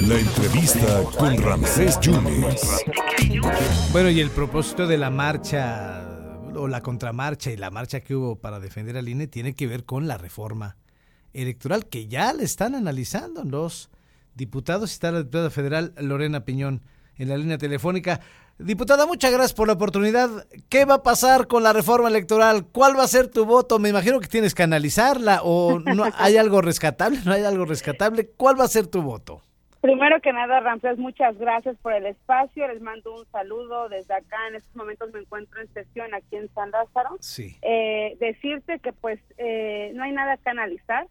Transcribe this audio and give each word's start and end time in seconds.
La 0.00 0.18
entrevista 0.18 1.04
con 1.16 1.36
Ramsés 1.40 2.00
Yunes. 2.00 2.84
Bueno, 3.92 4.10
y 4.10 4.20
el 4.20 4.30
propósito 4.30 4.88
de 4.88 4.98
la 4.98 5.10
marcha 5.10 6.02
o 6.56 6.66
la 6.66 6.80
contramarcha 6.80 7.52
y 7.52 7.56
la 7.56 7.70
marcha 7.70 8.00
que 8.00 8.16
hubo 8.16 8.36
para 8.36 8.58
defender 8.58 8.96
al 8.96 9.08
INE 9.08 9.28
tiene 9.28 9.54
que 9.54 9.68
ver 9.68 9.84
con 9.84 10.08
la 10.08 10.18
reforma 10.18 10.76
electoral 11.32 11.86
que 11.86 12.08
ya 12.08 12.32
le 12.32 12.42
están 12.42 12.74
analizando 12.74 13.44
los 13.44 13.90
diputados. 14.34 14.90
Está 14.90 15.12
la 15.12 15.18
diputada 15.18 15.50
federal 15.50 15.94
Lorena 15.98 16.44
Piñón 16.44 16.82
en 17.16 17.28
la 17.28 17.36
línea 17.36 17.58
telefónica. 17.58 18.20
Diputada, 18.58 19.06
muchas 19.06 19.30
gracias 19.30 19.54
por 19.54 19.68
la 19.68 19.74
oportunidad. 19.74 20.46
¿Qué 20.68 20.84
va 20.84 20.94
a 20.94 21.02
pasar 21.02 21.46
con 21.46 21.62
la 21.62 21.72
reforma 21.72 22.08
electoral? 22.08 22.66
¿Cuál 22.66 22.98
va 22.98 23.04
a 23.04 23.08
ser 23.08 23.28
tu 23.28 23.44
voto? 23.44 23.78
Me 23.78 23.88
imagino 23.88 24.18
que 24.18 24.26
tienes 24.26 24.54
que 24.54 24.64
analizarla 24.64 25.42
o 25.44 25.78
no 25.78 26.04
hay 26.16 26.36
algo 26.38 26.60
rescatable, 26.60 27.20
no 27.24 27.32
hay 27.32 27.44
algo 27.44 27.66
rescatable. 27.66 28.32
¿Cuál 28.36 28.58
va 28.58 28.64
a 28.64 28.68
ser 28.68 28.88
tu 28.88 29.00
voto? 29.00 29.42
Primero 29.80 30.20
que 30.20 30.32
nada, 30.32 30.60
Ramsés, 30.60 30.98
muchas 30.98 31.38
gracias 31.38 31.76
por 31.78 31.94
el 31.94 32.04
espacio. 32.04 32.68
Les 32.68 32.82
mando 32.82 33.14
un 33.14 33.24
saludo 33.32 33.88
desde 33.88 34.12
acá. 34.14 34.36
En 34.48 34.56
estos 34.56 34.76
momentos 34.76 35.10
me 35.12 35.20
encuentro 35.20 35.60
en 35.60 35.72
sesión 35.72 36.12
aquí 36.12 36.36
en 36.36 36.52
San 36.52 36.70
Lázaro. 36.70 37.16
Sí. 37.20 37.56
Eh, 37.62 38.16
decirte 38.20 38.78
que 38.80 38.92
pues 38.92 39.18
eh, 39.38 39.92
no 39.94 40.02
hay 40.02 40.12
nada 40.12 40.36
que 40.36 40.50
analizar. 40.50 41.06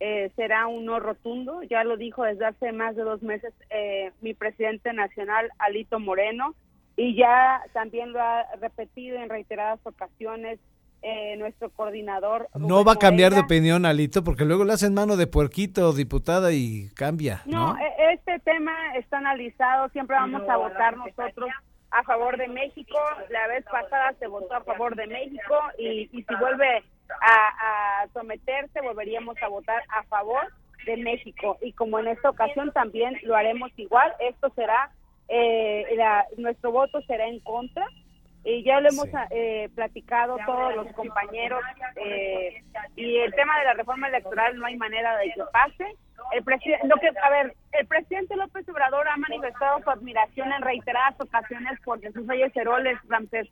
Eh, 0.00 0.30
será 0.34 0.66
un 0.66 0.86
no 0.86 0.98
rotundo. 0.98 1.62
Ya 1.64 1.84
lo 1.84 1.98
dijo 1.98 2.24
desde 2.24 2.46
hace 2.46 2.72
más 2.72 2.96
de 2.96 3.02
dos 3.02 3.22
meses 3.22 3.52
eh, 3.68 4.12
mi 4.22 4.32
presidente 4.32 4.94
nacional, 4.94 5.50
Alito 5.58 6.00
Moreno, 6.00 6.54
y 6.96 7.16
ya 7.16 7.62
también 7.74 8.12
lo 8.12 8.20
ha 8.22 8.44
repetido 8.60 9.18
en 9.18 9.28
reiteradas 9.28 9.80
ocasiones 9.84 10.58
eh, 11.02 11.36
nuestro 11.36 11.70
coordinador. 11.70 12.48
No 12.54 12.84
va 12.84 12.92
a 12.92 12.96
cambiar 12.98 13.32
de 13.32 13.40
opinión, 13.40 13.86
Alito, 13.86 14.24
porque 14.24 14.44
luego 14.44 14.64
le 14.64 14.72
hacen 14.72 14.92
mano 14.94 15.16
de 15.16 15.26
puerquito, 15.26 15.92
diputada, 15.92 16.52
y 16.52 16.88
cambia, 16.94 17.42
¿no? 17.46 17.74
No, 17.74 17.78
e- 17.78 17.92
este 18.36 18.52
tema 18.52 18.94
está 18.96 19.18
analizado, 19.18 19.88
siempre 19.90 20.16
vamos 20.16 20.48
a 20.48 20.56
votar 20.56 20.96
nosotros 20.96 21.50
a 21.90 22.02
favor 22.02 22.36
de 22.36 22.48
México. 22.48 22.98
La 23.30 23.46
vez 23.48 23.64
pasada 23.64 24.12
se 24.18 24.26
votó 24.26 24.54
a 24.54 24.64
favor 24.64 24.94
de 24.96 25.06
México 25.06 25.54
y, 25.78 26.08
y 26.12 26.22
si 26.22 26.34
vuelve 26.36 26.82
a, 27.20 28.02
a 28.02 28.08
someterse, 28.12 28.80
volveríamos 28.82 29.36
a 29.42 29.48
votar 29.48 29.82
a 29.90 30.02
favor 30.04 30.52
de 30.84 30.96
México. 30.96 31.56
Y 31.62 31.72
como 31.72 31.98
en 31.98 32.08
esta 32.08 32.30
ocasión 32.30 32.72
también 32.72 33.16
lo 33.22 33.34
haremos 33.36 33.70
igual, 33.76 34.12
esto 34.20 34.50
será, 34.54 34.90
eh, 35.28 35.84
la- 35.96 36.26
nuestro 36.36 36.70
voto 36.72 37.00
será 37.02 37.26
en 37.26 37.40
contra. 37.40 37.86
Y 38.44 38.62
ya 38.62 38.80
lo 38.80 38.88
hemos 38.90 39.06
Sí. 39.06 39.16
eh, 39.30 39.68
platicado 39.74 40.36
todos 40.46 40.76
los 40.76 40.92
compañeros 40.92 41.60
eh, 41.96 42.62
y 42.94 43.16
el 43.16 43.34
tema 43.34 43.58
de 43.58 43.64
la 43.64 43.72
reforma 43.74 44.06
electoral 44.06 44.56
no 44.56 44.66
hay 44.66 44.76
manera 44.76 45.16
de 45.16 45.32
que 45.32 45.42
pase. 45.52 45.96
El 46.32 46.42
presidente, 46.42 46.86
lo 46.88 46.96
que, 46.96 47.08
a 47.08 47.30
ver, 47.30 47.54
el 47.72 47.86
presidente 47.86 48.36
López 48.36 48.68
Obrador 48.68 49.08
ha 49.08 49.16
manifestado 49.16 49.80
su 49.82 49.90
admiración 49.90 50.52
en 50.52 50.62
reiteradas 50.62 51.14
ocasiones 51.20 51.78
por 51.84 52.00
Jesús 52.00 52.26
Reyes 52.26 52.54
Heroles. 52.56 52.98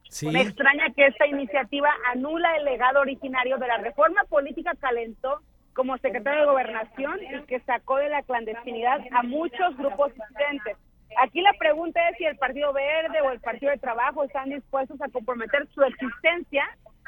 Sí. 0.09 0.29
Me 0.29 0.43
extraña 0.43 0.91
que 0.95 1.07
esta 1.07 1.27
iniciativa 1.27 1.91
anula 2.13 2.57
el 2.57 2.65
legado 2.65 3.01
originario 3.01 3.59
de 3.59 3.69
la 3.69 3.79
reforma 3.79 4.25
política 4.25 4.73
calentó 4.81 5.41
como 5.75 5.99
secretario 5.99 6.41
de 6.41 6.47
Gobernación 6.47 7.19
y 7.23 7.43
que 7.47 7.61
sacó 7.61 7.97
de 7.97 8.09
la 8.09 8.23
clandestinidad 8.23 9.01
a 9.13 9.23
muchos 9.23 9.77
grupos 9.77 10.13
disidentes. 10.15 10.77
Aquí 11.19 11.41
la 11.41 11.53
pregunta 11.53 12.09
es 12.09 12.17
si 12.17 12.25
el 12.25 12.37
Partido 12.37 12.73
Verde 12.73 13.21
o 13.21 13.31
el 13.31 13.41
Partido 13.41 13.71
de 13.71 13.79
Trabajo 13.79 14.25
están 14.25 14.51
dispuestos 14.51 15.01
a 15.01 15.09
comprometer 15.09 15.67
su 15.69 15.83
existencia 15.83 16.65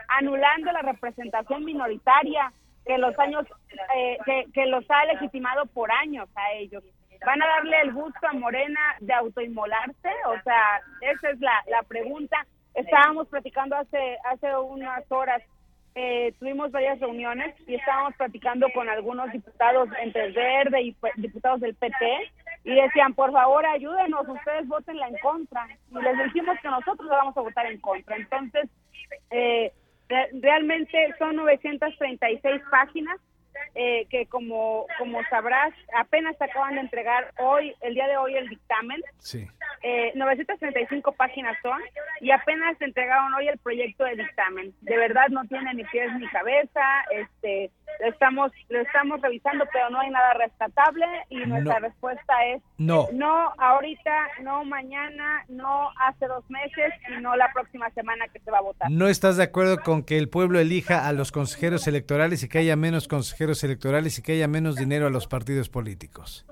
anulando 0.09 0.71
la 0.73 0.83
representación 0.83 1.65
minoritaria 1.65 2.53
que 2.87 2.99
los 2.99 3.19
años 3.19 3.45
eh, 3.97 4.19
que, 4.25 4.47
que 4.53 4.67
los 4.67 4.85
ha 4.91 5.05
legitimado 5.07 5.67
por 5.67 5.91
años 5.91 6.29
a 6.35 6.53
ellos. 6.53 6.83
¿Van 7.25 7.43
a 7.43 7.47
darle 7.47 7.81
el 7.81 7.93
gusto 7.93 8.27
a 8.27 8.33
Morena 8.33 8.81
de 9.01 9.13
autoinmolarse? 9.13 10.11
O 10.27 10.41
sea, 10.43 10.81
esa 11.01 11.31
es 11.31 11.41
la, 11.41 11.65
la 11.69 11.83
pregunta. 11.83 12.37
Estábamos 12.75 13.27
platicando 13.29 13.75
hace 13.75 14.19
hace 14.25 14.55
unas 14.57 15.11
horas 15.11 15.43
eh, 15.99 16.35
tuvimos 16.39 16.71
varias 16.71 17.01
reuniones 17.01 17.55
y 17.67 17.75
estábamos 17.75 18.15
platicando 18.17 18.67
con 18.75 18.87
algunos 18.87 19.33
diputados 19.33 19.89
entre 20.03 20.31
Verde 20.31 20.83
y 20.83 20.97
diputados 21.17 21.59
del 21.63 21.75
PT 21.75 21.97
y 22.65 22.75
decían, 22.75 23.15
por 23.15 23.33
favor, 23.33 23.65
ayúdenos, 23.65 24.29
ustedes 24.29 24.69
votenla 24.69 25.09
en 25.09 25.17
contra. 25.23 25.67
Y 25.91 25.95
les 25.95 26.25
dijimos 26.25 26.59
que 26.61 26.69
nosotros 26.69 27.09
la 27.09 27.17
vamos 27.17 27.37
a 27.39 27.41
votar 27.41 27.65
en 27.65 27.81
contra. 27.81 28.15
Entonces, 28.17 28.69
eh, 29.31 29.73
realmente 30.09 31.15
son 31.19 31.37
936 31.37 32.63
páginas 32.71 33.19
eh, 33.75 34.07
que 34.11 34.27
como, 34.27 34.87
como 34.99 35.23
sabrás, 35.25 35.75
apenas 35.95 36.41
acaban 36.41 36.75
de 36.75 36.81
entregar 36.81 37.33
hoy, 37.39 37.75
el 37.81 37.95
día 37.95 38.07
de 38.07 38.17
hoy, 38.17 38.35
el 38.35 38.49
dictamen 38.49 39.03
Sí. 39.19 39.47
Eh, 39.89 40.11
935 40.17 41.13
páginas 41.13 41.57
son 41.63 41.81
y 42.21 42.31
apenas 42.33 42.81
entregaron 42.81 43.33
hoy 43.35 43.47
el 43.47 43.59
proyecto 43.59 44.03
de 44.05 44.17
dictamen. 44.17 44.75
De 44.81 44.97
verdad 44.97 45.29
no 45.31 45.45
tiene 45.45 45.73
ni 45.75 45.85
pies 45.85 46.11
ni 46.19 46.27
cabeza, 46.29 46.83
este, 47.13 47.71
lo 48.01 48.09
estamos 48.09 48.51
lo 48.69 48.81
estamos 48.81 49.21
revisando, 49.21 49.65
pero 49.73 49.89
no 49.91 50.01
hay 50.01 50.11
nada 50.11 50.35
rescatable 50.35 51.07
y 51.29 51.37
nuestra 51.47 51.79
No. 51.79 51.87
respuesta 51.89 52.35
es 52.47 52.63
No. 52.79 53.07
no 53.13 53.53
ahorita, 53.59 54.13
no 54.43 54.65
mañana, 54.65 55.45
no 55.49 55.91
hace 56.01 56.27
dos 56.27 56.45
meses 56.51 56.93
y 57.17 57.21
no 57.23 57.37
la 57.37 57.53
próxima 57.53 57.89
semana 57.91 58.27
que 58.33 58.41
se 58.41 58.51
va 58.51 58.59
a 58.59 58.63
votar. 58.63 58.91
¿No 58.91 59.07
estás 59.09 59.37
de 59.37 59.45
acuerdo 59.45 59.79
con 59.83 60.03
que 60.03 60.19
el 60.19 60.29
pueblo 60.29 60.59
elija 60.59 61.07
a 61.07 61.13
los 61.13 61.31
consejeros 61.31 61.87
electorales 61.87 62.43
y 62.43 62.49
que 62.49 62.59
haya 62.59 62.75
menos 62.77 63.07
consejeros 63.09 63.63
electorales 63.63 64.19
y 64.19 64.23
que 64.23 64.33
haya 64.33 64.49
menos 64.49 64.75
dinero 64.77 65.07
a 65.07 65.11
los 65.11 65.27
partidos 65.29 65.69
políticos? 65.69 66.45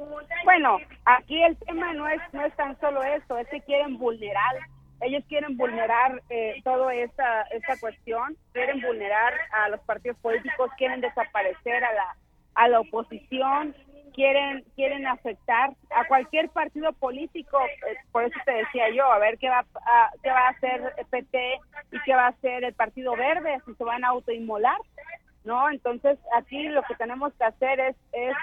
Bueno, 0.55 0.79
aquí 1.05 1.43
el 1.43 1.57
tema 1.57 1.93
no 1.95 2.07
es 2.07 2.21
no 2.33 2.47
es 2.47 2.55
tan 2.55 2.79
solo 2.79 3.03
eso, 3.03 3.37
es 3.39 3.49
que 3.49 3.61
quieren 3.63 3.99
vulnerar, 3.99 4.55
ellos 5.01 5.25
quieren 5.29 5.57
vulnerar 5.57 6.23
eh, 6.31 6.61
toda 6.63 6.95
esta 6.95 7.43
esta 7.51 7.77
cuestión, 7.81 8.37
quieren 8.53 8.81
vulnerar 8.81 9.33
a 9.51 9.69
los 9.71 9.81
partidos 9.81 10.17
políticos, 10.19 10.71
quieren 10.79 11.01
desaparecer 11.01 11.83
a 11.83 11.93
la 11.93 12.17
a 12.55 12.69
la 12.69 12.79
oposición, 12.79 13.75
quieren 14.15 14.63
quieren 14.77 15.09
afectar 15.09 15.71
a 15.91 16.07
cualquier 16.07 16.49
partido 16.51 16.93
político, 16.93 17.59
eh, 17.91 17.97
por 18.13 18.23
eso 18.23 18.39
te 18.45 18.53
decía 18.53 18.91
yo, 18.91 19.11
a 19.11 19.19
ver 19.19 19.39
qué 19.39 19.49
va 19.49 19.67
a, 19.87 20.11
qué 20.23 20.31
va 20.31 20.47
a 20.47 20.51
hacer 20.51 20.95
PT 21.11 21.59
y 21.91 22.01
qué 22.05 22.15
va 22.15 22.27
a 22.27 22.29
hacer 22.29 22.63
el 22.63 22.75
Partido 22.75 23.17
Verde, 23.17 23.61
si 23.67 23.75
se 23.75 23.83
van 23.83 24.05
a 24.05 24.11
autoinmolar, 24.11 24.79
¿no? 25.43 25.69
Entonces, 25.69 26.17
aquí 26.37 26.69
lo 26.69 26.85
que 26.85 26.95
tenemos 26.95 27.33
que 27.35 27.43
hacer 27.43 27.81
es 27.81 27.97
es 28.13 28.37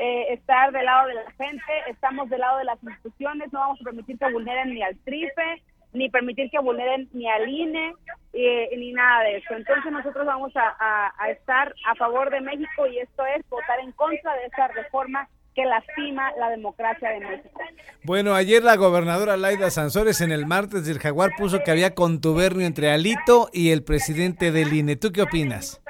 eh, 0.00 0.32
estar 0.32 0.72
del 0.72 0.84
lado 0.84 1.08
de 1.08 1.14
la 1.14 1.30
gente, 1.32 1.72
estamos 1.88 2.28
del 2.30 2.40
lado 2.40 2.58
de 2.58 2.64
las 2.64 2.82
instituciones, 2.82 3.52
no 3.52 3.60
vamos 3.60 3.80
a 3.80 3.84
permitir 3.84 4.18
que 4.18 4.32
vulneren 4.32 4.74
ni 4.74 4.82
al 4.82 4.96
TRIFE, 4.98 5.62
ni 5.92 6.08
permitir 6.08 6.50
que 6.50 6.58
vulneren 6.58 7.08
ni 7.12 7.28
al 7.28 7.48
INE, 7.48 7.94
eh, 8.32 8.70
ni 8.76 8.92
nada 8.92 9.24
de 9.24 9.36
eso. 9.38 9.54
Entonces 9.54 9.92
nosotros 9.92 10.26
vamos 10.26 10.52
a, 10.56 11.30
estar 11.30 11.74
a 11.86 11.94
favor 11.96 12.30
de 12.30 12.40
México 12.40 12.86
y 12.86 12.98
esto 12.98 13.24
es 13.26 13.48
votar 13.48 13.80
en 13.80 13.92
contra 13.92 14.34
de 14.36 14.46
esa 14.46 14.68
reforma 14.68 15.28
que 15.54 15.64
lastima 15.66 16.32
la 16.38 16.48
democracia 16.48 17.10
de 17.10 17.20
México. 17.20 17.60
Bueno, 18.04 18.34
ayer 18.34 18.62
la 18.62 18.76
gobernadora 18.76 19.36
Laida 19.36 19.70
Sansores 19.70 20.22
en 20.22 20.32
el 20.32 20.46
martes 20.46 20.86
del 20.86 20.98
Jaguar 20.98 21.32
puso 21.36 21.62
que 21.62 21.70
había 21.70 21.94
contubernio 21.94 22.66
entre 22.66 22.90
Alito 22.90 23.50
y 23.52 23.70
el 23.70 23.84
presidente 23.84 24.50
del 24.50 24.72
INE. 24.72 24.96
¿Tú 24.96 25.12
qué 25.12 25.20
opinas? 25.20 25.81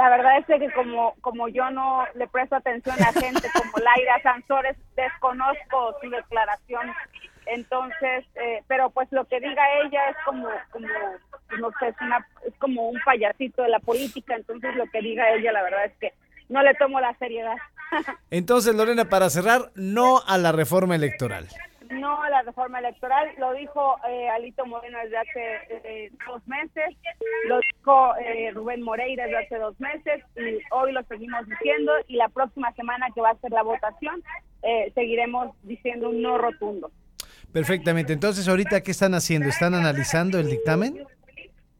La 0.00 0.08
verdad 0.08 0.38
es 0.38 0.46
que 0.46 0.72
como 0.72 1.14
como 1.20 1.46
yo 1.48 1.70
no 1.70 2.06
le 2.14 2.26
presto 2.26 2.56
atención 2.56 2.96
a 3.02 3.12
gente 3.12 3.46
como 3.52 3.84
Laira 3.84 4.22
Sansores, 4.22 4.74
desconozco 4.96 5.94
su 6.00 6.08
declaración. 6.08 6.90
Entonces, 7.44 8.24
eh, 8.36 8.62
pero 8.66 8.88
pues 8.88 9.08
lo 9.10 9.26
que 9.26 9.40
diga 9.40 9.62
ella 9.84 10.08
es 10.08 10.16
como 10.24 10.48
como 10.70 10.88
no 11.58 11.70
sé, 11.78 11.88
es, 11.88 11.96
una, 12.00 12.26
es 12.46 12.54
como 12.58 12.88
un 12.88 12.98
payasito 13.04 13.60
de 13.62 13.68
la 13.68 13.78
política, 13.80 14.36
entonces 14.36 14.74
lo 14.74 14.86
que 14.86 15.02
diga 15.02 15.34
ella 15.34 15.52
la 15.52 15.64
verdad 15.64 15.84
es 15.84 15.92
que 15.98 16.14
no 16.48 16.62
le 16.62 16.72
tomo 16.76 16.98
la 16.98 17.14
seriedad. 17.18 17.56
Entonces, 18.30 18.74
Lorena, 18.74 19.04
para 19.04 19.28
cerrar, 19.28 19.70
no 19.74 20.22
a 20.26 20.38
la 20.38 20.50
reforma 20.50 20.96
electoral. 20.96 21.46
Reforma 22.50 22.80
electoral, 22.80 23.28
lo 23.38 23.52
dijo 23.54 23.96
eh, 24.08 24.28
Alito 24.28 24.66
Moreno 24.66 24.98
desde 25.04 25.18
hace 25.18 25.42
eh, 25.70 26.12
dos 26.26 26.46
meses, 26.48 26.96
lo 27.48 27.60
dijo 27.60 28.16
eh, 28.16 28.50
Rubén 28.52 28.82
Moreira 28.82 29.24
desde 29.24 29.38
hace 29.38 29.56
dos 29.56 29.78
meses 29.78 30.22
y 30.36 30.58
hoy 30.72 30.92
lo 30.92 31.02
seguimos 31.04 31.46
diciendo 31.48 31.92
y 32.08 32.16
la 32.16 32.28
próxima 32.28 32.72
semana 32.72 33.06
que 33.14 33.20
va 33.20 33.30
a 33.30 33.36
ser 33.36 33.52
la 33.52 33.62
votación 33.62 34.22
eh, 34.62 34.90
seguiremos 34.94 35.54
diciendo 35.62 36.10
un 36.10 36.22
no 36.22 36.38
rotundo. 36.38 36.90
Perfectamente. 37.52 38.12
Entonces, 38.12 38.46
ahorita, 38.48 38.82
¿qué 38.82 38.90
están 38.90 39.14
haciendo? 39.14 39.48
¿Están 39.48 39.74
analizando 39.74 40.38
el 40.38 40.48
dictamen? 40.48 41.04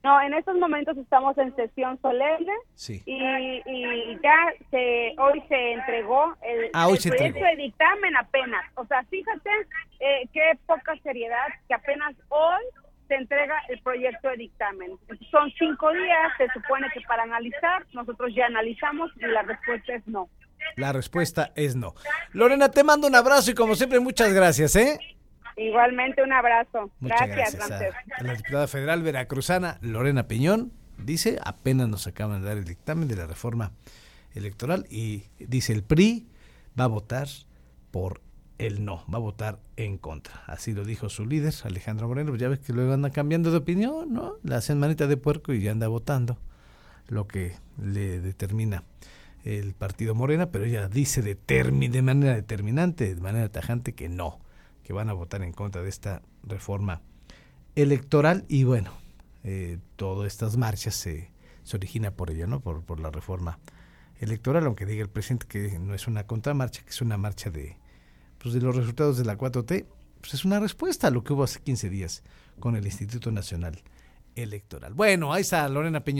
No, 0.02 0.20
en 0.23 0.32
estos 0.32 0.56
momentos 0.56 0.97
estamos 0.97 1.37
en 1.37 1.55
sesión 1.56 2.00
solemne 2.00 2.52
Sí. 2.75 3.02
y, 3.05 3.62
y 3.67 4.19
ya 4.23 4.37
se 4.70 5.14
hoy 5.19 5.43
se 5.49 5.73
entregó 5.73 6.35
el, 6.43 6.70
Ah, 6.73 6.87
hoy 6.88 6.94
el 6.94 7.00
se 7.00 7.08
proyecto 7.11 7.37
entregó. 7.38 7.56
de 7.56 7.62
dictamen 7.64 8.17
apenas. 8.17 8.64
O 8.76 8.87
sea, 8.87 9.02
fíjate 9.05 9.50
eh, 10.00 10.26
qué 10.32 10.52
poca 10.67 10.97
seriedad 11.02 11.47
que 11.69 11.75
apenas 11.75 12.14
hoy 12.31 12.62
se 13.08 13.17
entrega 13.17 13.56
el 13.69 13.79
proyecto 13.82 14.29
de 14.29 14.37
dictamen. 14.37 14.93
Son 15.31 15.50
cinco 15.58 15.93
días, 15.93 16.32
se 16.38 16.47
supone 16.58 16.87
que 16.94 17.00
para 17.02 17.25
analizar, 17.25 17.85
nosotros 17.93 18.32
ya 18.35 18.47
analizamos 18.47 19.11
y 19.17 19.26
la 19.26 19.43
respuesta 19.43 19.94
es 19.94 20.06
no. 20.06 20.31
La 20.76 20.93
respuesta 20.93 21.50
es 21.56 21.75
no. 21.76 21.94
Lorena, 22.32 22.70
te 22.70 22.85
mando 22.85 23.06
un 23.08 23.14
abrazo 23.17 23.50
y 23.50 23.55
como 23.55 23.75
siempre 23.75 23.99
muchas 24.00 24.32
gracias, 24.32 24.76
¿eh? 24.76 24.99
Igualmente 25.56 26.23
un 26.23 26.32
abrazo. 26.32 26.91
Muchas 27.00 27.29
gracias, 27.29 27.69
gracias 27.69 27.94
a, 27.94 28.20
a 28.20 28.25
la 28.25 28.35
diputada 28.35 28.69
federal 28.69 29.02
veracruzana 29.02 29.79
Lorena 29.81 30.29
Peñón. 30.29 30.73
Dice, 30.99 31.38
apenas 31.44 31.88
nos 31.88 32.06
acaban 32.06 32.43
de 32.43 32.49
dar 32.49 32.58
el 32.58 32.64
dictamen 32.64 33.08
de 33.08 33.17
la 33.17 33.26
reforma 33.26 33.73
electoral 34.35 34.87
y 34.91 35.25
dice 35.38 35.73
el 35.73 35.82
PRI 35.82 36.29
va 36.79 36.85
a 36.85 36.88
votar 36.88 37.26
por 37.91 38.20
el 38.58 38.85
no, 38.85 39.05
va 39.12 39.17
a 39.17 39.20
votar 39.20 39.58
en 39.76 39.97
contra. 39.97 40.43
Así 40.47 40.75
lo 40.75 40.85
dijo 40.85 41.08
su 41.08 41.25
líder, 41.25 41.55
Alejandro 41.64 42.08
Moreno. 42.08 42.37
Ya 42.37 42.49
ves 42.49 42.61
que 42.61 42.75
luego 42.75 42.93
anda 42.93 43.11
cambiando 43.11 43.50
de 43.50 43.56
opinión, 43.56 44.12
¿no? 44.12 44.35
Le 44.43 44.55
hacen 44.55 44.79
manita 44.79 45.06
de 45.06 45.17
puerco 45.17 45.55
y 45.55 45.62
ya 45.62 45.73
anda 45.73 45.88
votando 45.88 46.38
lo 47.08 47.26
que 47.26 47.56
le 47.82 48.20
determina 48.20 48.85
el 49.44 49.73
partido 49.73 50.14
Morena, 50.14 50.50
pero 50.50 50.67
ella 50.67 50.88
dice 50.88 51.23
de, 51.23 51.35
de 51.35 52.02
manera 52.02 52.35
determinante, 52.35 53.14
de 53.14 53.20
manera 53.20 53.49
tajante, 53.49 53.94
que 53.94 54.11
no, 54.11 54.41
que 54.82 54.93
van 54.93 55.09
a 55.09 55.12
votar 55.12 55.43
en 55.43 55.53
contra 55.53 55.82
de 55.82 55.88
esta 55.88 56.23
reforma 56.43 57.03
electoral 57.75 58.44
y 58.49 58.65
bueno, 58.65 58.93
eh, 59.44 59.79
todas 59.97 60.27
estas 60.32 60.56
marchas 60.56 60.94
se, 60.94 61.31
se 61.62 61.77
origina 61.77 62.11
por 62.11 62.31
ella, 62.31 62.47
¿no? 62.47 62.61
Por, 62.61 62.82
por 62.82 63.00
la 63.00 63.11
reforma 63.11 63.59
electoral, 64.21 64.67
aunque 64.67 64.87
diga 64.87 65.03
el 65.03 65.09
presidente 65.09 65.47
que 65.47 65.79
no 65.79 65.94
es 65.94 66.06
una 66.06 66.27
contramarcha, 66.27 66.82
que 66.82 66.91
es 66.91 67.00
una 67.00 67.17
marcha 67.17 67.50
de, 67.50 67.77
pues 68.38 68.55
de 68.55 68.61
los 68.61 68.77
resultados 68.77 69.17
de 69.17 69.25
la 69.25 69.37
4T, 69.37 69.87
pues 70.21 70.35
es 70.35 70.44
una 70.44 70.61
respuesta 70.61 71.09
a 71.09 71.11
lo 71.11 71.25
que 71.25 71.33
hubo 71.33 71.44
hace 71.44 71.61
15 71.61 71.88
días 71.88 72.23
con 72.59 72.76
el 72.76 72.85
Instituto 72.85 73.33
Nacional 73.33 73.81
Electoral. 74.35 74.94
Bueno, 74.94 75.33
ahí 75.33 75.43
está 75.43 75.69
Lorena 75.69 76.05
Peña. 76.05 76.09